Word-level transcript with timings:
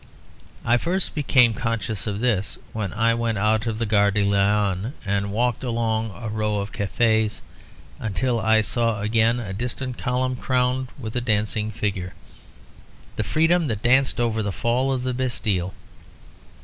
I 0.65 0.77
first 0.77 1.13
became 1.13 1.53
conscious 1.53 2.07
of 2.07 2.21
this 2.21 2.57
when 2.73 2.91
I 2.91 3.13
went 3.13 3.37
out 3.37 3.67
of 3.67 3.77
the 3.77 3.85
Gare 3.85 4.09
de 4.09 4.23
Lyon 4.23 4.95
and 5.05 5.31
walked 5.31 5.63
along 5.63 6.09
a 6.09 6.27
row 6.27 6.55
of 6.55 6.71
cafes, 6.71 7.43
until 7.99 8.39
I 8.39 8.61
saw 8.61 8.99
again 9.01 9.39
a 9.39 9.53
distant 9.53 9.99
column 9.99 10.37
crowned 10.37 10.87
with 10.97 11.15
a 11.15 11.21
dancing 11.21 11.69
figure; 11.69 12.15
the 13.15 13.23
freedom 13.23 13.67
that 13.67 13.83
danced 13.83 14.19
over 14.19 14.41
the 14.41 14.51
fall 14.51 14.91
of 14.91 15.03
the 15.03 15.13
Bastille. 15.13 15.75